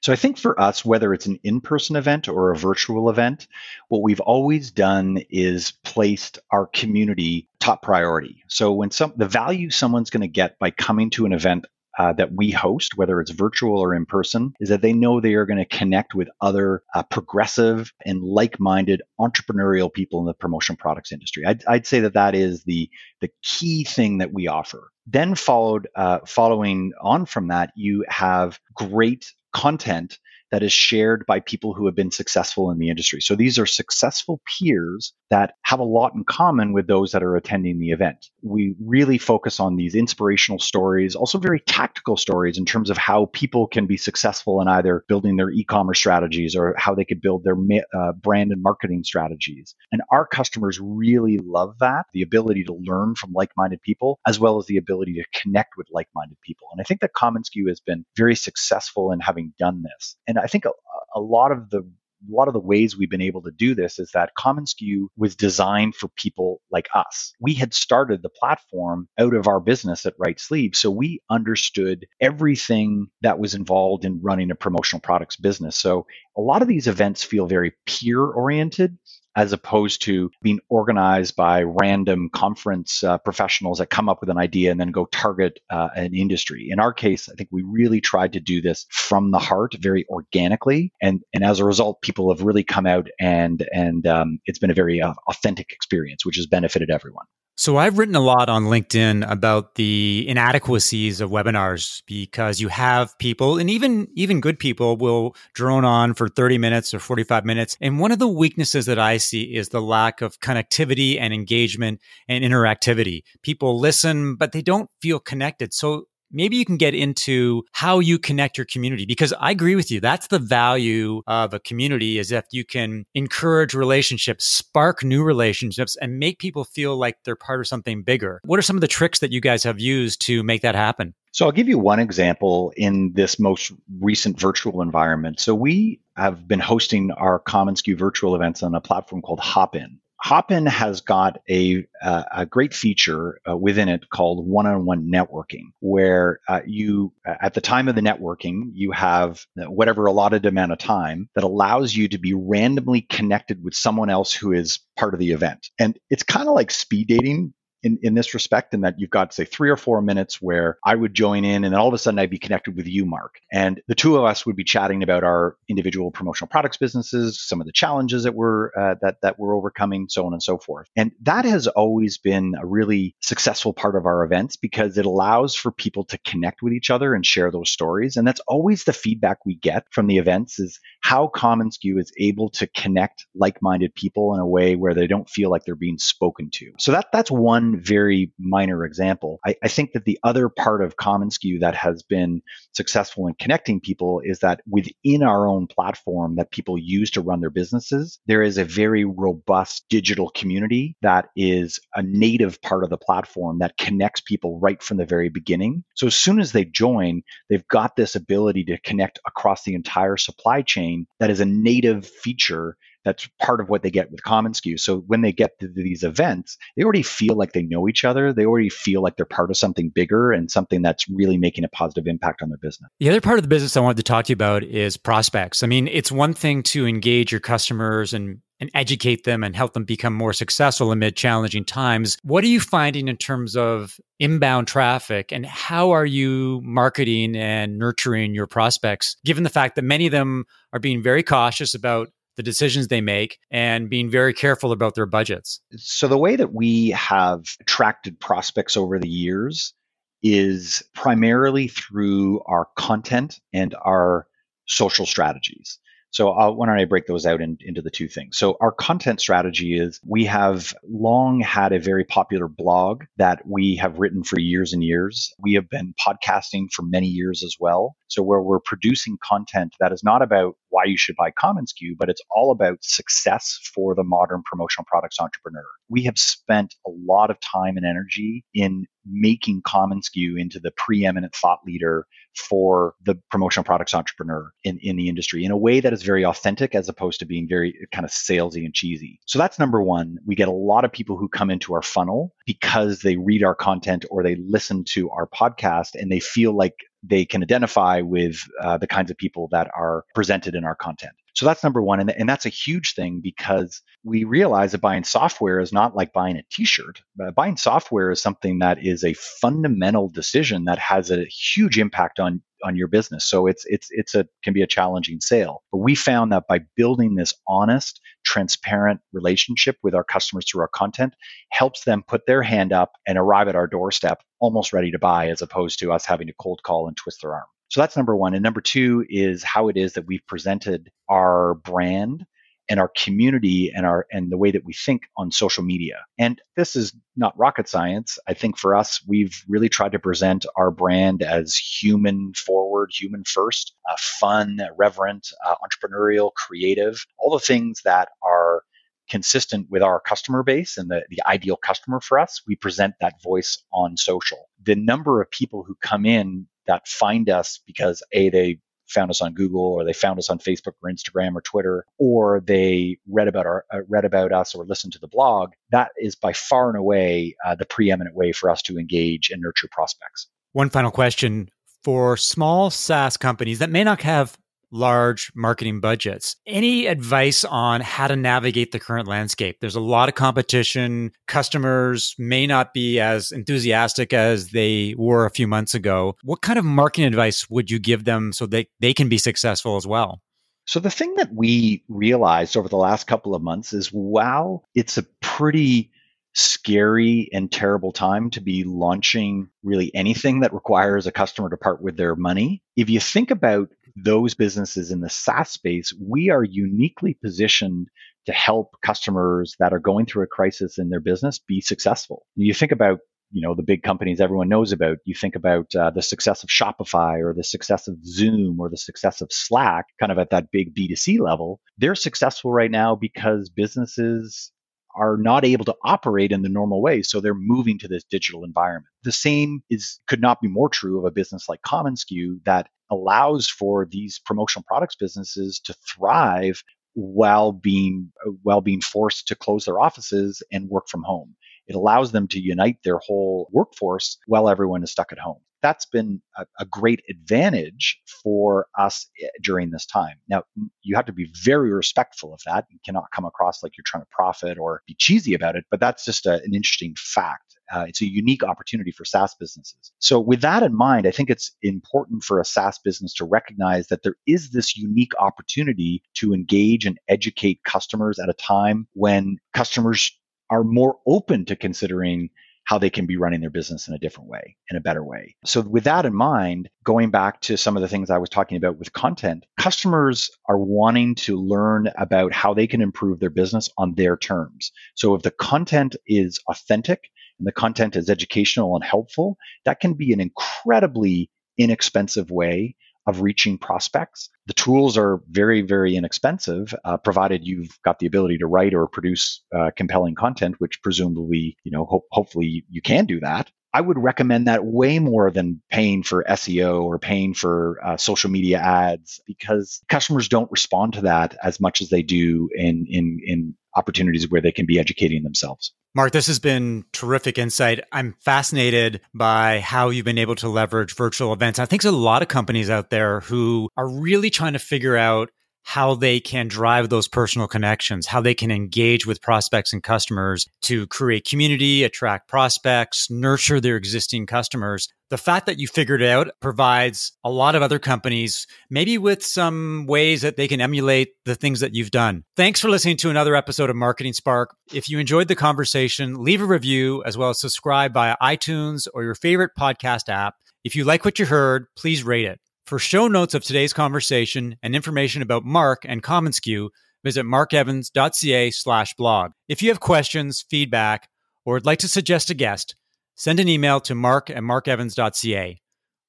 So 0.00 0.12
I 0.12 0.16
think 0.16 0.38
for 0.38 0.58
us, 0.58 0.84
whether 0.84 1.12
it's 1.12 1.26
an 1.26 1.38
in-person 1.44 1.96
event 1.96 2.28
or 2.28 2.50
a 2.50 2.56
virtual 2.56 3.10
event, 3.10 3.46
what 3.88 4.02
we've 4.02 4.20
always 4.20 4.70
done 4.70 5.18
is 5.28 5.72
placed 5.84 6.38
our 6.50 6.66
community 6.66 7.48
top 7.60 7.82
priority. 7.82 8.42
So 8.48 8.72
when 8.72 8.90
some 8.90 9.12
the 9.16 9.28
value 9.28 9.70
someone's 9.70 10.10
going 10.10 10.22
to 10.22 10.28
get 10.28 10.58
by 10.58 10.70
coming 10.70 11.10
to 11.10 11.26
an 11.26 11.32
event 11.32 11.66
uh, 11.98 12.14
that 12.14 12.32
we 12.34 12.50
host, 12.50 12.96
whether 12.96 13.20
it's 13.20 13.30
virtual 13.30 13.78
or 13.78 13.94
in 13.94 14.06
person, 14.06 14.54
is 14.58 14.70
that 14.70 14.80
they 14.80 14.94
know 14.94 15.20
they 15.20 15.34
are 15.34 15.44
going 15.44 15.58
to 15.58 15.66
connect 15.66 16.14
with 16.14 16.30
other 16.40 16.82
uh, 16.94 17.02
progressive 17.02 17.92
and 18.06 18.22
like-minded 18.22 19.02
entrepreneurial 19.20 19.92
people 19.92 20.20
in 20.20 20.24
the 20.24 20.32
promotion 20.32 20.76
products 20.76 21.12
industry. 21.12 21.44
I'd, 21.44 21.62
I'd, 21.66 21.86
say 21.86 22.00
that 22.00 22.14
that 22.14 22.34
is 22.34 22.64
the 22.64 22.88
the 23.20 23.30
key 23.42 23.84
thing 23.84 24.18
that 24.18 24.32
we 24.32 24.46
offer. 24.46 24.90
Then 25.06 25.34
followed, 25.34 25.88
uh, 25.94 26.20
following 26.26 26.92
on 27.02 27.26
from 27.26 27.48
that, 27.48 27.72
you 27.74 28.06
have 28.08 28.60
great 28.74 29.34
content 29.52 30.18
that 30.50 30.62
is 30.62 30.72
shared 30.72 31.24
by 31.26 31.40
people 31.40 31.74
who 31.74 31.86
have 31.86 31.94
been 31.94 32.10
successful 32.10 32.70
in 32.70 32.78
the 32.78 32.88
industry. 32.88 33.20
So 33.20 33.34
these 33.36 33.58
are 33.58 33.66
successful 33.66 34.40
peers 34.58 35.12
that 35.30 35.54
have 35.62 35.78
a 35.78 35.84
lot 35.84 36.14
in 36.14 36.24
common 36.24 36.72
with 36.72 36.86
those 36.88 37.12
that 37.12 37.22
are 37.22 37.36
attending 37.36 37.78
the 37.78 37.90
event. 37.90 38.26
We 38.42 38.74
really 38.84 39.18
focus 39.18 39.60
on 39.60 39.76
these 39.76 39.94
inspirational 39.94 40.58
stories, 40.58 41.14
also 41.14 41.38
very 41.38 41.60
tactical 41.60 42.16
stories 42.16 42.58
in 42.58 42.64
terms 42.64 42.90
of 42.90 42.96
how 42.96 43.26
people 43.32 43.68
can 43.68 43.86
be 43.86 43.96
successful 43.96 44.60
in 44.60 44.68
either 44.68 45.04
building 45.08 45.36
their 45.36 45.50
e-commerce 45.50 45.98
strategies 45.98 46.56
or 46.56 46.74
how 46.76 46.94
they 46.94 47.04
could 47.04 47.20
build 47.20 47.44
their 47.44 47.56
uh, 47.96 48.12
brand 48.12 48.50
and 48.50 48.62
marketing 48.62 49.04
strategies. 49.04 49.74
And 49.92 50.02
our 50.10 50.26
customers 50.26 50.80
really 50.82 51.38
love 51.38 51.76
that, 51.78 52.06
the 52.12 52.22
ability 52.22 52.64
to 52.64 52.74
learn 52.74 53.14
from 53.14 53.32
like-minded 53.32 53.82
people 53.82 54.18
as 54.26 54.40
well 54.40 54.58
as 54.58 54.66
the 54.66 54.78
ability 54.78 55.14
to 55.14 55.40
connect 55.40 55.76
with 55.76 55.86
like-minded 55.92 56.38
people. 56.42 56.66
And 56.72 56.80
I 56.80 56.84
think 56.84 57.00
that 57.02 57.12
commonsku 57.16 57.68
has 57.68 57.80
been 57.80 58.04
very 58.16 58.34
successful 58.34 59.12
in 59.12 59.20
having 59.20 59.52
done 59.58 59.82
this. 59.82 60.16
And 60.26 60.39
I 60.42 60.46
think 60.46 60.64
a, 60.64 60.70
a 61.14 61.20
lot 61.20 61.52
of 61.52 61.70
the 61.70 61.82
a 62.28 62.34
lot 62.34 62.48
of 62.48 62.54
the 62.54 62.60
ways 62.60 62.96
we've 62.96 63.10
been 63.10 63.22
able 63.22 63.42
to 63.42 63.50
do 63.50 63.74
this 63.74 63.98
is 63.98 64.10
that 64.12 64.32
commonsku 64.38 65.06
was 65.16 65.34
designed 65.36 65.94
for 65.94 66.08
people 66.08 66.60
like 66.70 66.88
us. 66.94 67.32
We 67.40 67.54
had 67.54 67.72
started 67.72 68.22
the 68.22 68.28
platform 68.28 69.08
out 69.18 69.34
of 69.34 69.46
our 69.46 69.60
business 69.60 70.04
at 70.06 70.14
Right 70.18 70.38
Sleeve, 70.38 70.74
so 70.74 70.90
we 70.90 71.22
understood 71.30 72.06
everything 72.20 73.08
that 73.22 73.38
was 73.38 73.54
involved 73.54 74.04
in 74.04 74.20
running 74.22 74.50
a 74.50 74.54
promotional 74.54 75.00
products 75.00 75.36
business. 75.36 75.76
So 75.76 76.06
a 76.36 76.40
lot 76.40 76.62
of 76.62 76.68
these 76.68 76.86
events 76.86 77.24
feel 77.24 77.46
very 77.46 77.72
peer 77.86 78.22
oriented 78.22 78.98
as 79.36 79.52
opposed 79.52 80.02
to 80.02 80.30
being 80.42 80.60
organized 80.68 81.36
by 81.36 81.62
random 81.62 82.28
conference 82.32 83.04
uh, 83.04 83.18
professionals 83.18 83.78
that 83.78 83.90
come 83.90 84.08
up 84.08 84.20
with 84.20 84.30
an 84.30 84.38
idea 84.38 84.70
and 84.70 84.80
then 84.80 84.90
go 84.90 85.06
target 85.06 85.60
uh, 85.70 85.88
an 85.94 86.14
industry. 86.14 86.68
In 86.70 86.80
our 86.80 86.92
case, 86.92 87.28
I 87.28 87.34
think 87.34 87.48
we 87.52 87.62
really 87.62 88.00
tried 88.00 88.32
to 88.32 88.40
do 88.40 88.60
this 88.60 88.86
from 88.90 89.30
the 89.30 89.38
heart, 89.38 89.74
very 89.80 90.04
organically, 90.08 90.92
and 91.00 91.20
and 91.32 91.44
as 91.44 91.60
a 91.60 91.64
result, 91.64 92.02
people 92.02 92.32
have 92.34 92.42
really 92.44 92.64
come 92.64 92.86
out 92.86 93.08
and 93.18 93.66
and 93.72 94.06
um, 94.06 94.40
it's 94.46 94.58
been 94.58 94.70
a 94.70 94.74
very 94.74 95.00
uh, 95.00 95.14
authentic 95.28 95.72
experience, 95.72 96.26
which 96.26 96.36
has 96.36 96.46
benefited 96.46 96.90
everyone. 96.90 97.26
So 97.56 97.76
I've 97.76 97.98
written 97.98 98.14
a 98.14 98.20
lot 98.20 98.48
on 98.48 98.64
LinkedIn 98.64 99.30
about 99.30 99.74
the 99.74 100.24
inadequacies 100.26 101.20
of 101.20 101.28
webinars 101.28 102.02
because 102.06 102.58
you 102.58 102.68
have 102.68 103.18
people 103.18 103.58
and 103.58 103.68
even 103.68 104.08
even 104.14 104.40
good 104.40 104.58
people 104.58 104.96
will 104.96 105.36
drone 105.52 105.84
on 105.84 106.14
for 106.14 106.26
30 106.26 106.56
minutes 106.56 106.94
or 106.94 106.98
45 106.98 107.44
minutes 107.44 107.76
and 107.78 107.98
one 107.98 108.12
of 108.12 108.18
the 108.18 108.26
weaknesses 108.28 108.86
that 108.86 108.98
I 108.98 109.18
see 109.18 109.54
is 109.54 109.68
the 109.68 109.82
lack 109.82 110.22
of 110.22 110.40
connectivity 110.40 111.20
and 111.20 111.34
engagement 111.34 112.00
and 112.28 112.42
interactivity. 112.42 113.24
People 113.42 113.78
listen 113.78 114.36
but 114.36 114.52
they 114.52 114.62
don't 114.62 114.88
feel 115.02 115.20
connected. 115.20 115.74
So 115.74 116.06
maybe 116.30 116.56
you 116.56 116.64
can 116.64 116.76
get 116.76 116.94
into 116.94 117.64
how 117.72 117.98
you 117.98 118.18
connect 118.18 118.58
your 118.58 118.64
community 118.66 119.06
because 119.06 119.32
I 119.40 119.50
agree 119.50 119.74
with 119.74 119.90
you. 119.90 120.00
That's 120.00 120.26
the 120.28 120.38
value 120.38 121.22
of 121.26 121.54
a 121.54 121.60
community 121.60 122.18
is 122.18 122.32
if 122.32 122.44
you 122.52 122.64
can 122.64 123.06
encourage 123.14 123.74
relationships, 123.74 124.44
spark 124.44 125.02
new 125.02 125.22
relationships 125.22 125.96
and 126.00 126.18
make 126.18 126.38
people 126.38 126.64
feel 126.64 126.96
like 126.96 127.16
they're 127.24 127.36
part 127.36 127.60
of 127.60 127.66
something 127.66 128.02
bigger. 128.02 128.40
What 128.44 128.58
are 128.58 128.62
some 128.62 128.76
of 128.76 128.80
the 128.80 128.88
tricks 128.88 129.20
that 129.20 129.32
you 129.32 129.40
guys 129.40 129.64
have 129.64 129.80
used 129.80 130.20
to 130.26 130.42
make 130.42 130.62
that 130.62 130.74
happen? 130.74 131.14
So 131.32 131.46
I'll 131.46 131.52
give 131.52 131.68
you 131.68 131.78
one 131.78 132.00
example 132.00 132.72
in 132.76 133.12
this 133.12 133.38
most 133.38 133.72
recent 134.00 134.38
virtual 134.38 134.82
environment. 134.82 135.38
So 135.38 135.54
we 135.54 136.00
have 136.16 136.48
been 136.48 136.58
hosting 136.58 137.12
our 137.12 137.38
Common 137.38 137.70
commonsku 137.70 137.96
virtual 137.96 138.34
events 138.34 138.62
on 138.62 138.74
a 138.74 138.80
platform 138.80 139.22
called 139.22 139.40
Hopin. 139.40 140.00
Hopin 140.22 140.66
has 140.66 141.00
got 141.00 141.40
a, 141.48 141.86
uh, 142.02 142.24
a 142.30 142.46
great 142.46 142.74
feature 142.74 143.40
uh, 143.48 143.56
within 143.56 143.88
it 143.88 144.10
called 144.10 144.46
one-on-one 144.46 145.10
networking, 145.10 145.72
where 145.80 146.40
uh, 146.46 146.60
you, 146.66 147.12
at 147.24 147.54
the 147.54 147.60
time 147.60 147.88
of 147.88 147.94
the 147.94 148.02
networking, 148.02 148.70
you 148.74 148.92
have 148.92 149.44
whatever 149.56 150.06
allotted 150.06 150.44
amount 150.44 150.72
of 150.72 150.78
time 150.78 151.28
that 151.34 151.44
allows 151.44 151.94
you 151.94 152.08
to 152.08 152.18
be 152.18 152.34
randomly 152.34 153.00
connected 153.00 153.64
with 153.64 153.74
someone 153.74 154.10
else 154.10 154.32
who 154.32 154.52
is 154.52 154.80
part 154.96 155.14
of 155.14 155.20
the 155.20 155.32
event. 155.32 155.70
And 155.78 155.98
it's 156.10 156.22
kind 156.22 156.48
of 156.48 156.54
like 156.54 156.70
speed 156.70 157.08
dating 157.08 157.54
in, 157.82 157.98
in 158.02 158.14
this 158.14 158.34
respect, 158.34 158.74
in 158.74 158.82
that 158.82 158.98
you've 158.98 159.10
got, 159.10 159.32
say, 159.32 159.44
three 159.44 159.70
or 159.70 159.76
four 159.76 160.02
minutes 160.02 160.40
where 160.40 160.78
I 160.84 160.94
would 160.94 161.14
join 161.14 161.44
in 161.44 161.64
and 161.64 161.72
then 161.72 161.80
all 161.80 161.88
of 161.88 161.94
a 161.94 161.98
sudden 161.98 162.18
I'd 162.18 162.30
be 162.30 162.38
connected 162.38 162.76
with 162.76 162.86
you, 162.86 163.04
Mark. 163.04 163.36
And 163.52 163.80
the 163.88 163.94
two 163.94 164.16
of 164.16 164.24
us 164.24 164.46
would 164.46 164.56
be 164.56 164.64
chatting 164.64 165.02
about 165.02 165.24
our 165.24 165.56
individual 165.68 166.10
promotional 166.10 166.48
products 166.48 166.76
businesses, 166.76 167.40
some 167.40 167.60
of 167.60 167.66
the 167.66 167.72
challenges 167.72 168.24
that 168.24 168.34
we're, 168.34 168.70
uh, 168.76 168.94
that, 169.02 169.16
that 169.22 169.38
we're 169.38 169.56
overcoming, 169.56 170.06
so 170.08 170.26
on 170.26 170.32
and 170.32 170.42
so 170.42 170.58
forth. 170.58 170.88
And 170.96 171.12
that 171.22 171.44
has 171.44 171.66
always 171.66 172.18
been 172.18 172.54
a 172.60 172.66
really 172.66 173.14
successful 173.20 173.72
part 173.72 173.96
of 173.96 174.06
our 174.06 174.24
events 174.24 174.56
because 174.56 174.98
it 174.98 175.06
allows 175.06 175.54
for 175.54 175.70
people 175.70 176.04
to 176.04 176.18
connect 176.18 176.62
with 176.62 176.72
each 176.72 176.90
other 176.90 177.14
and 177.14 177.24
share 177.24 177.50
those 177.50 177.70
stories. 177.70 178.16
And 178.16 178.26
that's 178.26 178.40
always 178.46 178.84
the 178.84 178.92
feedback 178.92 179.44
we 179.44 179.54
get 179.54 179.84
from 179.90 180.06
the 180.06 180.18
events 180.18 180.58
is 180.58 180.80
how 181.00 181.30
commonsku 181.34 181.98
is 181.98 182.12
able 182.18 182.50
to 182.50 182.66
connect 182.68 183.26
like-minded 183.34 183.94
people 183.94 184.34
in 184.34 184.40
a 184.40 184.46
way 184.46 184.76
where 184.76 184.94
they 184.94 185.06
don't 185.06 185.28
feel 185.28 185.50
like 185.50 185.64
they're 185.64 185.74
being 185.74 185.98
spoken 185.98 186.50
to. 186.52 186.72
So 186.78 186.92
that, 186.92 187.06
that's 187.12 187.30
one 187.30 187.80
very 187.80 188.32
minor 188.38 188.84
example. 188.84 189.40
I, 189.44 189.56
I 189.62 189.68
think 189.68 189.92
that 189.92 190.04
the 190.04 190.18
other 190.22 190.48
part 190.48 190.84
of 190.84 190.96
commonsku 190.96 191.60
that 191.60 191.74
has 191.74 192.02
been 192.02 192.42
successful 192.72 193.26
in 193.26 193.34
connecting 193.34 193.80
people 193.80 194.20
is 194.22 194.40
that 194.40 194.60
within 194.68 195.22
our 195.22 195.46
own 195.46 195.66
platform 195.66 196.36
that 196.36 196.50
people 196.50 196.78
use 196.78 197.10
to 197.12 197.20
run 197.20 197.40
their 197.40 197.50
businesses, 197.50 198.18
there 198.26 198.42
is 198.42 198.58
a 198.58 198.64
very 198.64 199.04
robust 199.04 199.86
digital 199.88 200.30
community 200.30 200.96
that 201.02 201.28
is 201.34 201.80
a 201.94 202.02
native 202.02 202.60
part 202.62 202.84
of 202.84 202.90
the 202.90 202.98
platform 202.98 203.58
that 203.60 203.76
connects 203.78 204.20
people 204.20 204.58
right 204.60 204.82
from 204.82 204.98
the 204.98 205.06
very 205.06 205.28
beginning. 205.28 205.82
So 205.94 206.06
as 206.06 206.14
soon 206.14 206.40
as 206.40 206.52
they 206.52 206.64
join, 206.64 207.22
they've 207.48 207.66
got 207.68 207.96
this 207.96 208.14
ability 208.14 208.64
to 208.64 208.78
connect 208.80 209.18
across 209.26 209.64
the 209.64 209.74
entire 209.74 210.16
supply 210.16 210.62
chain 210.62 210.89
that 211.18 211.30
is 211.30 211.40
a 211.40 211.44
native 211.44 212.06
feature 212.06 212.76
that's 213.04 213.28
part 213.40 213.60
of 213.60 213.68
what 213.68 213.82
they 213.82 213.90
get 213.90 214.10
with 214.10 214.22
commonsku 214.22 214.78
So 214.78 214.98
when 215.06 215.22
they 215.22 215.32
get 215.32 215.58
to 215.60 215.68
these 215.68 216.02
events, 216.02 216.58
they 216.76 216.82
already 216.82 217.02
feel 217.02 217.34
like 217.34 217.52
they 217.52 217.62
know 217.62 217.88
each 217.88 218.04
other. 218.04 218.32
They 218.32 218.44
already 218.44 218.68
feel 218.68 219.02
like 219.02 219.16
they're 219.16 219.24
part 219.24 219.50
of 219.50 219.56
something 219.56 219.90
bigger 219.94 220.32
and 220.32 220.50
something 220.50 220.82
that's 220.82 221.08
really 221.08 221.38
making 221.38 221.64
a 221.64 221.68
positive 221.68 222.06
impact 222.06 222.42
on 222.42 222.50
their 222.50 222.58
business. 222.58 222.90
The 222.98 223.08
other 223.08 223.20
part 223.20 223.38
of 223.38 223.42
the 223.42 223.48
business 223.48 223.76
I 223.76 223.80
wanted 223.80 223.96
to 223.98 224.02
talk 224.02 224.26
to 224.26 224.30
you 224.30 224.34
about 224.34 224.62
is 224.62 224.96
prospects. 224.96 225.62
I 225.62 225.66
mean, 225.66 225.88
it's 225.88 226.12
one 226.12 226.34
thing 226.34 226.62
to 226.64 226.86
engage 226.86 227.32
your 227.32 227.40
customers 227.40 228.12
and 228.12 228.40
and 228.60 228.70
educate 228.74 229.24
them 229.24 229.42
and 229.42 229.56
help 229.56 229.72
them 229.72 229.84
become 229.84 230.14
more 230.14 230.32
successful 230.32 230.92
amid 230.92 231.16
challenging 231.16 231.64
times. 231.64 232.18
What 232.22 232.44
are 232.44 232.48
you 232.48 232.60
finding 232.60 233.08
in 233.08 233.16
terms 233.16 233.56
of 233.56 233.98
inbound 234.18 234.68
traffic 234.68 235.32
and 235.32 235.46
how 235.46 235.90
are 235.90 236.06
you 236.06 236.60
marketing 236.62 237.36
and 237.36 237.78
nurturing 237.78 238.34
your 238.34 238.46
prospects 238.46 239.16
given 239.24 239.44
the 239.44 239.50
fact 239.50 239.76
that 239.76 239.82
many 239.82 240.06
of 240.06 240.12
them 240.12 240.44
are 240.72 240.80
being 240.80 241.02
very 241.02 241.22
cautious 241.22 241.74
about 241.74 242.08
the 242.36 242.44
decisions 242.44 242.88
they 242.88 243.02
make, 243.02 243.38
and 243.50 243.90
being 243.90 244.08
very 244.08 244.32
careful 244.32 244.72
about 244.72 244.94
their 244.94 245.04
budgets. 245.04 245.60
So, 245.76 246.08
the 246.08 246.16
way 246.16 246.36
that 246.36 246.54
we 246.54 246.88
have 246.90 247.44
attracted 247.60 248.18
prospects 248.18 248.78
over 248.78 248.98
the 248.98 249.08
years 249.08 249.74
is 250.22 250.82
primarily 250.94 251.68
through 251.68 252.40
our 252.46 252.66
content 252.76 253.40
and 253.52 253.74
our 253.84 254.26
social 254.66 255.04
strategies. 255.04 255.78
So 256.10 256.30
I'll, 256.30 256.54
why 256.54 256.66
don't 256.66 256.78
I 256.78 256.84
break 256.84 257.06
those 257.06 257.26
out 257.26 257.40
in, 257.40 257.56
into 257.60 257.82
the 257.82 257.90
two 257.90 258.08
things? 258.08 258.36
So 258.36 258.56
our 258.60 258.72
content 258.72 259.20
strategy 259.20 259.78
is 259.78 260.00
we 260.06 260.24
have 260.26 260.74
long 260.88 261.40
had 261.40 261.72
a 261.72 261.78
very 261.78 262.04
popular 262.04 262.48
blog 262.48 263.04
that 263.16 263.42
we 263.46 263.76
have 263.76 263.98
written 263.98 264.24
for 264.24 264.38
years 264.38 264.72
and 264.72 264.82
years. 264.82 265.32
We 265.38 265.54
have 265.54 265.68
been 265.68 265.94
podcasting 266.04 266.72
for 266.72 266.82
many 266.82 267.06
years 267.06 267.42
as 267.44 267.56
well. 267.58 267.96
So 268.08 268.22
where 268.22 268.40
we're 268.40 268.60
producing 268.60 269.18
content 269.22 269.74
that 269.80 269.92
is 269.92 270.02
not 270.02 270.22
about 270.22 270.56
why 270.70 270.84
you 270.84 270.96
should 270.96 271.16
buy 271.16 271.30
Common 271.30 271.60
commonsku, 271.60 271.96
but 271.98 272.08
it's 272.08 272.22
all 272.30 272.50
about 272.50 272.78
success 272.82 273.58
for 273.74 273.94
the 273.94 274.04
modern 274.04 274.42
promotional 274.44 274.86
products 274.86 275.18
entrepreneur. 275.20 275.64
We 275.88 276.04
have 276.04 276.18
spent 276.18 276.74
a 276.86 276.90
lot 276.90 277.30
of 277.30 277.38
time 277.40 277.76
and 277.76 277.86
energy 277.86 278.44
in 278.54 278.86
making 279.06 279.62
Common 279.66 280.00
commonsku 280.00 280.38
into 280.38 280.60
the 280.60 280.70
preeminent 280.72 281.34
thought 281.34 281.60
leader 281.66 282.06
for 282.36 282.94
the 283.04 283.16
promotional 283.30 283.64
products 283.64 283.94
entrepreneur 283.94 284.52
in, 284.62 284.78
in 284.82 284.96
the 284.96 285.08
industry 285.08 285.44
in 285.44 285.50
a 285.50 285.56
way 285.56 285.80
that 285.80 285.92
is 285.92 286.02
very 286.02 286.24
authentic 286.24 286.74
as 286.74 286.88
opposed 286.88 287.18
to 287.18 287.26
being 287.26 287.48
very 287.48 287.74
kind 287.92 288.04
of 288.04 288.10
salesy 288.10 288.64
and 288.64 288.74
cheesy. 288.74 289.18
So 289.26 289.38
that's 289.38 289.58
number 289.58 289.82
one. 289.82 290.18
We 290.26 290.36
get 290.36 290.48
a 290.48 290.52
lot 290.52 290.84
of 290.84 290.92
people 290.92 291.16
who 291.16 291.28
come 291.28 291.50
into 291.50 291.74
our 291.74 291.82
funnel 291.82 292.34
because 292.46 293.00
they 293.00 293.16
read 293.16 293.42
our 293.42 293.54
content 293.54 294.04
or 294.10 294.22
they 294.22 294.36
listen 294.36 294.84
to 294.90 295.10
our 295.10 295.26
podcast 295.26 295.94
and 295.94 296.10
they 296.10 296.20
feel 296.20 296.56
like 296.56 296.74
they 297.02 297.24
can 297.24 297.42
identify 297.42 298.00
with 298.00 298.38
uh, 298.60 298.76
the 298.76 298.86
kinds 298.86 299.10
of 299.10 299.16
people 299.16 299.48
that 299.52 299.70
are 299.76 300.04
presented 300.14 300.54
in 300.54 300.64
our 300.64 300.74
content. 300.74 301.12
So 301.34 301.46
that's 301.46 301.62
number 301.62 301.80
one. 301.80 302.00
And, 302.00 302.10
and 302.10 302.28
that's 302.28 302.46
a 302.46 302.50
huge 302.50 302.94
thing 302.94 303.20
because 303.22 303.82
we 304.04 304.24
realize 304.24 304.72
that 304.72 304.80
buying 304.80 305.04
software 305.04 305.60
is 305.60 305.72
not 305.72 305.94
like 305.94 306.12
buying 306.12 306.36
a 306.36 306.42
t 306.50 306.64
shirt. 306.64 307.00
Uh, 307.22 307.30
buying 307.30 307.56
software 307.56 308.10
is 308.10 308.20
something 308.20 308.58
that 308.58 308.84
is 308.84 309.04
a 309.04 309.14
fundamental 309.14 310.08
decision 310.08 310.64
that 310.64 310.78
has 310.78 311.10
a 311.10 311.24
huge 311.24 311.78
impact 311.78 312.20
on 312.20 312.42
on 312.64 312.76
your 312.76 312.88
business. 312.88 313.24
So 313.24 313.46
it's 313.46 313.64
it's 313.66 313.88
it's 313.90 314.14
a 314.14 314.26
can 314.44 314.52
be 314.52 314.62
a 314.62 314.66
challenging 314.66 315.20
sale. 315.20 315.62
But 315.72 315.78
we 315.78 315.94
found 315.94 316.32
that 316.32 316.46
by 316.48 316.60
building 316.76 317.14
this 317.14 317.34
honest, 317.46 318.00
transparent 318.24 319.00
relationship 319.12 319.76
with 319.82 319.94
our 319.94 320.04
customers 320.04 320.46
through 320.50 320.62
our 320.62 320.68
content 320.68 321.14
helps 321.50 321.84
them 321.84 322.02
put 322.06 322.26
their 322.26 322.42
hand 322.42 322.72
up 322.72 322.92
and 323.06 323.18
arrive 323.18 323.48
at 323.48 323.56
our 323.56 323.66
doorstep 323.66 324.22
almost 324.40 324.72
ready 324.72 324.90
to 324.90 324.98
buy 324.98 325.28
as 325.28 325.42
opposed 325.42 325.78
to 325.80 325.92
us 325.92 326.04
having 326.04 326.26
to 326.26 326.34
cold 326.40 326.60
call 326.62 326.88
and 326.88 326.96
twist 326.96 327.22
their 327.22 327.34
arm. 327.34 327.44
So 327.68 327.80
that's 327.80 327.96
number 327.96 328.16
1 328.16 328.34
and 328.34 328.42
number 328.42 328.60
2 328.60 329.06
is 329.08 329.44
how 329.44 329.68
it 329.68 329.76
is 329.76 329.92
that 329.92 330.06
we've 330.06 330.26
presented 330.26 330.90
our 331.08 331.54
brand 331.54 332.26
and 332.70 332.78
our 332.78 332.90
community 332.96 333.70
and 333.74 333.84
our 333.84 334.06
and 334.12 334.30
the 334.30 334.38
way 334.38 334.50
that 334.52 334.64
we 334.64 334.72
think 334.72 335.02
on 335.16 335.30
social 335.30 335.64
media. 335.64 335.96
And 336.18 336.40
this 336.56 336.76
is 336.76 336.94
not 337.16 337.36
rocket 337.36 337.68
science. 337.68 338.18
I 338.28 338.32
think 338.32 338.56
for 338.56 338.74
us, 338.74 339.02
we've 339.06 339.42
really 339.48 339.68
tried 339.68 339.92
to 339.92 339.98
present 339.98 340.46
our 340.56 340.70
brand 340.70 341.22
as 341.22 341.56
human 341.56 342.32
forward, 342.34 342.92
human 342.94 343.24
first, 343.24 343.74
uh, 343.90 343.96
fun, 343.98 344.60
reverent, 344.78 345.28
uh, 345.44 345.56
entrepreneurial, 345.56 346.32
creative, 346.34 347.04
all 347.18 347.32
the 347.32 347.44
things 347.44 347.82
that 347.84 348.10
are 348.22 348.62
consistent 349.10 349.66
with 349.68 349.82
our 349.82 350.00
customer 350.00 350.44
base 350.44 350.78
and 350.78 350.88
the, 350.88 351.04
the 351.10 351.20
ideal 351.26 351.56
customer 351.56 352.00
for 352.00 352.18
us, 352.18 352.40
we 352.46 352.54
present 352.54 352.94
that 353.00 353.20
voice 353.22 353.62
on 353.72 353.96
social. 353.96 354.48
The 354.62 354.76
number 354.76 355.20
of 355.20 355.28
people 355.32 355.64
who 355.64 355.74
come 355.82 356.06
in 356.06 356.46
that 356.68 356.86
find 356.86 357.28
us 357.28 357.60
because 357.66 358.02
A, 358.12 358.30
they 358.30 358.60
found 358.90 359.10
us 359.10 359.22
on 359.22 359.34
Google 359.34 359.60
or 359.60 359.84
they 359.84 359.92
found 359.92 360.18
us 360.18 360.28
on 360.28 360.38
Facebook 360.38 360.72
or 360.82 360.90
Instagram 360.90 361.34
or 361.34 361.40
Twitter, 361.40 361.84
or 361.98 362.40
they 362.40 362.98
read 363.08 363.28
about 363.28 363.46
our 363.46 363.64
uh, 363.72 363.80
read 363.88 364.04
about 364.04 364.32
us 364.32 364.54
or 364.54 364.64
listened 364.64 364.92
to 364.92 364.98
the 364.98 365.08
blog, 365.08 365.52
that 365.70 365.90
is 365.96 366.14
by 366.14 366.32
far 366.32 366.68
and 366.68 366.78
away 366.78 367.36
uh, 367.44 367.54
the 367.54 367.66
preeminent 367.66 368.14
way 368.14 368.32
for 368.32 368.50
us 368.50 368.62
to 368.62 368.78
engage 368.78 369.30
and 369.30 369.40
nurture 369.40 369.68
prospects. 369.70 370.26
One 370.52 370.70
final 370.70 370.90
question 370.90 371.50
for 371.82 372.16
small 372.16 372.70
SaaS 372.70 373.16
companies 373.16 373.58
that 373.60 373.70
may 373.70 373.84
not 373.84 374.02
have 374.02 374.36
large 374.72 375.30
marketing 375.34 375.80
budgets. 375.80 376.36
Any 376.46 376.86
advice 376.86 377.44
on 377.44 377.80
how 377.80 378.08
to 378.08 378.16
navigate 378.16 378.72
the 378.72 378.80
current 378.80 379.08
landscape? 379.08 379.58
There's 379.60 379.76
a 379.76 379.80
lot 379.80 380.08
of 380.08 380.14
competition. 380.14 381.12
Customers 381.26 382.14
may 382.18 382.46
not 382.46 382.72
be 382.74 383.00
as 383.00 383.32
enthusiastic 383.32 384.12
as 384.12 384.50
they 384.50 384.94
were 384.96 385.26
a 385.26 385.30
few 385.30 385.46
months 385.46 385.74
ago. 385.74 386.16
What 386.22 386.42
kind 386.42 386.58
of 386.58 386.64
marketing 386.64 387.06
advice 387.06 387.48
would 387.50 387.70
you 387.70 387.78
give 387.78 388.04
them 388.04 388.32
so 388.32 388.46
they, 388.46 388.68
they 388.80 388.94
can 388.94 389.08
be 389.08 389.18
successful 389.18 389.76
as 389.76 389.86
well? 389.86 390.20
So, 390.66 390.78
the 390.78 390.90
thing 390.90 391.14
that 391.16 391.34
we 391.34 391.82
realized 391.88 392.56
over 392.56 392.68
the 392.68 392.76
last 392.76 393.08
couple 393.08 393.34
of 393.34 393.42
months 393.42 393.72
is 393.72 393.92
wow, 393.92 394.62
it's 394.74 394.98
a 394.98 395.02
pretty 395.20 395.90
scary 396.34 397.28
and 397.32 397.50
terrible 397.50 397.92
time 397.92 398.30
to 398.30 398.40
be 398.40 398.62
launching 398.64 399.48
really 399.62 399.92
anything 399.94 400.40
that 400.40 400.54
requires 400.54 401.06
a 401.06 401.12
customer 401.12 401.50
to 401.50 401.56
part 401.56 401.82
with 401.82 401.96
their 401.96 402.14
money. 402.14 402.62
If 402.76 402.88
you 402.88 403.00
think 403.00 403.30
about 403.30 403.70
those 403.96 404.34
businesses 404.34 404.90
in 404.90 405.00
the 405.00 405.10
SaaS 405.10 405.50
space, 405.50 405.92
we 406.00 406.30
are 406.30 406.44
uniquely 406.44 407.14
positioned 407.14 407.88
to 408.26 408.32
help 408.32 408.76
customers 408.84 409.54
that 409.58 409.72
are 409.72 409.78
going 409.78 410.06
through 410.06 410.24
a 410.24 410.28
crisis 410.28 410.78
in 410.78 410.88
their 410.90 411.00
business 411.00 411.38
be 411.38 411.60
successful. 411.60 412.26
You 412.36 412.54
think 412.54 412.72
about 412.72 413.00
you 413.32 413.46
know 413.46 413.54
the 413.54 413.62
big 413.62 413.82
companies 413.82 414.20
everyone 414.20 414.48
knows 414.48 414.72
about 414.72 414.98
you 415.04 415.14
think 415.14 415.36
about 415.36 415.74
uh, 415.74 415.90
the 415.90 416.02
success 416.02 416.42
of 416.42 416.48
shopify 416.48 417.20
or 417.20 417.32
the 417.32 417.44
success 417.44 417.86
of 417.88 417.96
zoom 418.04 418.60
or 418.60 418.68
the 418.68 418.76
success 418.76 419.20
of 419.20 419.28
slack 419.30 419.86
kind 420.00 420.10
of 420.10 420.18
at 420.18 420.30
that 420.30 420.50
big 420.50 420.74
b2c 420.74 421.20
level 421.20 421.60
they're 421.78 421.94
successful 421.94 422.52
right 422.52 422.70
now 422.70 422.96
because 422.96 423.48
businesses 423.48 424.50
are 424.96 425.16
not 425.16 425.44
able 425.44 425.64
to 425.64 425.74
operate 425.84 426.32
in 426.32 426.42
the 426.42 426.48
normal 426.48 426.82
way 426.82 427.02
so 427.02 427.20
they're 427.20 427.34
moving 427.34 427.78
to 427.78 427.88
this 427.88 428.04
digital 428.04 428.44
environment 428.44 428.86
the 429.04 429.12
same 429.12 429.62
is 429.70 430.00
could 430.06 430.20
not 430.20 430.40
be 430.40 430.48
more 430.48 430.68
true 430.68 430.98
of 430.98 431.04
a 431.04 431.10
business 431.10 431.48
like 431.48 431.60
commonsku 431.62 432.38
that 432.44 432.68
allows 432.90 433.48
for 433.48 433.86
these 433.90 434.20
promotional 434.24 434.64
products 434.68 434.96
businesses 434.96 435.60
to 435.64 435.74
thrive 435.94 436.62
while 436.94 437.52
being 437.52 438.10
while 438.42 438.60
being 438.60 438.80
forced 438.80 439.28
to 439.28 439.34
close 439.34 439.64
their 439.64 439.80
offices 439.80 440.42
and 440.52 440.68
work 440.68 440.88
from 440.88 441.02
home. 441.02 441.34
It 441.66 441.76
allows 441.76 442.12
them 442.12 442.26
to 442.28 442.40
unite 442.40 442.78
their 442.82 442.98
whole 442.98 443.48
workforce 443.52 444.18
while 444.26 444.48
everyone 444.48 444.82
is 444.82 444.90
stuck 444.90 445.12
at 445.12 445.18
home. 445.18 445.40
That's 445.62 445.86
been 445.86 446.22
a, 446.36 446.46
a 446.58 446.64
great 446.64 447.02
advantage 447.08 448.00
for 448.22 448.66
us 448.78 449.06
eh, 449.22 449.28
during 449.42 449.70
this 449.70 449.86
time. 449.86 450.16
Now, 450.28 450.44
you 450.82 450.96
have 450.96 451.06
to 451.06 451.12
be 451.12 451.30
very 451.44 451.72
respectful 451.72 452.32
of 452.32 452.40
that. 452.46 452.66
You 452.70 452.78
cannot 452.84 453.10
come 453.14 453.24
across 453.24 453.62
like 453.62 453.76
you're 453.76 453.84
trying 453.86 454.02
to 454.02 454.08
profit 454.10 454.58
or 454.58 454.82
be 454.86 454.94
cheesy 454.98 455.34
about 455.34 455.56
it, 455.56 455.64
but 455.70 455.80
that's 455.80 456.04
just 456.04 456.26
a, 456.26 456.34
an 456.34 456.54
interesting 456.54 456.94
fact. 456.96 457.56
Uh, 457.72 457.84
it's 457.86 458.02
a 458.02 458.06
unique 458.06 458.42
opportunity 458.42 458.90
for 458.90 459.04
SaaS 459.04 459.34
businesses. 459.38 459.92
So, 460.00 460.18
with 460.18 460.40
that 460.40 460.64
in 460.64 460.74
mind, 460.74 461.06
I 461.06 461.12
think 461.12 461.30
it's 461.30 461.52
important 461.62 462.24
for 462.24 462.40
a 462.40 462.44
SaaS 462.44 462.80
business 462.80 463.14
to 463.14 463.24
recognize 463.24 463.86
that 463.88 464.02
there 464.02 464.16
is 464.26 464.50
this 464.50 464.76
unique 464.76 465.12
opportunity 465.20 466.02
to 466.14 466.34
engage 466.34 466.84
and 466.84 466.98
educate 467.08 467.62
customers 467.64 468.18
at 468.18 468.28
a 468.28 468.34
time 468.34 468.88
when 468.94 469.36
customers 469.54 470.12
are 470.50 470.64
more 470.64 470.96
open 471.06 471.44
to 471.44 471.54
considering 471.54 472.28
how 472.70 472.78
they 472.78 472.88
can 472.88 473.04
be 473.04 473.16
running 473.16 473.40
their 473.40 473.50
business 473.50 473.88
in 473.88 473.94
a 473.94 473.98
different 473.98 474.30
way, 474.30 474.56
in 474.70 474.76
a 474.76 474.80
better 474.80 475.02
way. 475.02 475.34
So, 475.44 475.60
with 475.60 475.82
that 475.84 476.06
in 476.06 476.14
mind, 476.14 476.70
going 476.84 477.10
back 477.10 477.40
to 477.40 477.56
some 477.56 477.76
of 477.76 477.82
the 477.82 477.88
things 477.88 478.10
I 478.10 478.18
was 478.18 478.28
talking 478.28 478.56
about 478.56 478.78
with 478.78 478.92
content, 478.92 479.44
customers 479.58 480.30
are 480.48 480.56
wanting 480.56 481.16
to 481.16 481.36
learn 481.36 481.90
about 481.98 482.32
how 482.32 482.54
they 482.54 482.68
can 482.68 482.80
improve 482.80 483.18
their 483.18 483.28
business 483.28 483.68
on 483.76 483.96
their 483.96 484.16
terms. 484.16 484.70
So, 484.94 485.16
if 485.16 485.22
the 485.22 485.32
content 485.32 485.96
is 486.06 486.38
authentic 486.48 487.10
and 487.40 487.48
the 487.48 487.52
content 487.52 487.96
is 487.96 488.08
educational 488.08 488.76
and 488.76 488.84
helpful, 488.84 489.36
that 489.64 489.80
can 489.80 489.94
be 489.94 490.12
an 490.12 490.20
incredibly 490.20 491.28
inexpensive 491.58 492.30
way 492.30 492.76
of 493.10 493.20
reaching 493.20 493.58
prospects. 493.58 494.30
The 494.46 494.54
tools 494.54 494.96
are 494.96 495.20
very, 495.28 495.62
very 495.62 495.96
inexpensive, 495.96 496.74
uh, 496.84 496.96
provided 496.96 497.44
you've 497.44 497.78
got 497.84 497.98
the 497.98 498.06
ability 498.06 498.38
to 498.38 498.46
write 498.46 498.72
or 498.72 498.86
produce 498.86 499.42
uh, 499.54 499.70
compelling 499.76 500.14
content, 500.14 500.56
which 500.58 500.82
presumably, 500.82 501.56
you 501.64 501.72
know, 501.72 501.84
ho- 501.84 502.04
hopefully 502.10 502.64
you 502.70 502.80
can 502.80 503.04
do 503.04 503.20
that. 503.20 503.50
I 503.72 503.80
would 503.80 503.98
recommend 503.98 504.46
that 504.46 504.64
way 504.64 504.98
more 504.98 505.30
than 505.30 505.62
paying 505.70 506.02
for 506.02 506.24
SEO 506.28 506.82
or 506.82 506.98
paying 506.98 507.34
for 507.34 507.78
uh, 507.84 507.96
social 507.96 508.30
media 508.30 508.58
ads 508.58 509.20
because 509.26 509.80
customers 509.88 510.28
don't 510.28 510.50
respond 510.50 510.94
to 510.94 511.02
that 511.02 511.36
as 511.42 511.60
much 511.60 511.80
as 511.80 511.88
they 511.88 512.02
do 512.02 512.48
in 512.54 512.86
in 512.88 513.20
in 513.24 513.54
opportunities 513.76 514.30
where 514.30 514.40
they 514.40 514.52
can 514.52 514.66
be 514.66 514.78
educating 514.78 515.22
themselves. 515.22 515.72
Mark, 515.94 516.12
this 516.12 516.28
has 516.28 516.38
been 516.38 516.84
terrific 516.92 517.36
insight. 517.36 517.80
I'm 517.90 518.14
fascinated 518.20 519.00
by 519.12 519.58
how 519.60 519.90
you've 519.90 520.04
been 520.04 520.18
able 520.18 520.36
to 520.36 520.48
leverage 520.48 520.94
virtual 520.94 521.32
events. 521.32 521.58
I 521.58 521.66
think 521.66 521.82
there's 521.82 521.94
a 521.94 521.98
lot 521.98 522.22
of 522.22 522.28
companies 522.28 522.70
out 522.70 522.90
there 522.90 523.20
who 523.20 523.68
are 523.76 523.88
really 523.88 524.30
trying 524.30 524.52
to 524.52 524.60
figure 524.60 524.96
out 524.96 525.30
how 525.62 525.94
they 525.94 526.20
can 526.20 526.48
drive 526.48 526.88
those 526.88 527.08
personal 527.08 527.46
connections, 527.46 528.06
how 528.06 528.20
they 528.20 528.34
can 528.34 528.50
engage 528.50 529.06
with 529.06 529.22
prospects 529.22 529.72
and 529.72 529.82
customers 529.82 530.46
to 530.62 530.86
create 530.88 531.24
community, 531.24 531.84
attract 531.84 532.28
prospects, 532.28 533.10
nurture 533.10 533.60
their 533.60 533.76
existing 533.76 534.26
customers. 534.26 534.88
The 535.10 535.18
fact 535.18 535.46
that 535.46 535.58
you 535.58 535.66
figured 535.66 536.02
it 536.02 536.08
out 536.08 536.28
provides 536.40 537.12
a 537.24 537.30
lot 537.30 537.56
of 537.56 537.62
other 537.62 537.80
companies, 537.80 538.46
maybe 538.70 538.96
with 538.96 539.24
some 539.24 539.86
ways 539.86 540.22
that 540.22 540.36
they 540.36 540.46
can 540.46 540.60
emulate 540.60 541.10
the 541.24 541.34
things 541.34 541.60
that 541.60 541.74
you've 541.74 541.90
done. 541.90 542.24
Thanks 542.36 542.60
for 542.60 542.68
listening 542.68 542.96
to 542.98 543.10
another 543.10 543.34
episode 543.34 543.70
of 543.70 543.76
Marketing 543.76 544.12
Spark. 544.12 544.54
If 544.72 544.88
you 544.88 544.98
enjoyed 544.98 545.28
the 545.28 545.36
conversation, 545.36 546.22
leave 546.22 546.40
a 546.40 546.46
review 546.46 547.02
as 547.04 547.18
well 547.18 547.30
as 547.30 547.40
subscribe 547.40 547.92
via 547.92 548.16
iTunes 548.22 548.86
or 548.94 549.02
your 549.02 549.16
favorite 549.16 549.50
podcast 549.58 550.08
app. 550.08 550.34
If 550.62 550.76
you 550.76 550.84
like 550.84 551.04
what 551.04 551.18
you 551.18 551.26
heard, 551.26 551.66
please 551.76 552.04
rate 552.04 552.26
it. 552.26 552.38
For 552.70 552.78
show 552.78 553.08
notes 553.08 553.34
of 553.34 553.42
today's 553.42 553.72
conversation 553.72 554.56
and 554.62 554.76
information 554.76 555.22
about 555.22 555.44
Mark 555.44 555.80
and 555.84 556.04
commonsku, 556.04 556.68
visit 557.02 557.26
markevans.ca 557.26 558.52
slash 558.52 558.94
blog. 558.94 559.32
If 559.48 559.60
you 559.60 559.70
have 559.70 559.80
questions, 559.80 560.44
feedback, 560.48 561.08
or 561.44 561.54
would 561.54 561.66
like 561.66 561.80
to 561.80 561.88
suggest 561.88 562.30
a 562.30 562.34
guest, 562.34 562.76
send 563.16 563.40
an 563.40 563.48
email 563.48 563.80
to 563.80 563.96
mark 563.96 564.30
at 564.30 564.36
markevans.ca. 564.36 565.60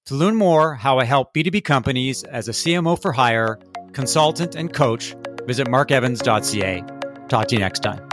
To 0.06 0.14
learn 0.14 0.36
more 0.36 0.76
how 0.76 1.00
I 1.00 1.06
help 1.06 1.34
B2B 1.34 1.64
companies 1.64 2.24
as 2.26 2.48
a 2.48 2.52
CMO 2.52 3.02
for 3.02 3.12
hire, 3.12 3.58
consultant, 3.94 4.54
and 4.54 4.72
coach, 4.72 5.16
visit 5.48 5.66
markevans.ca. 5.66 6.84
Talk 7.28 7.48
to 7.48 7.56
you 7.56 7.60
next 7.60 7.80
time. 7.80 8.11